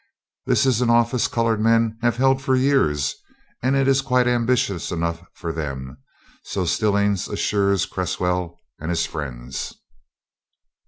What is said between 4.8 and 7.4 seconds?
enough for them; so Stillings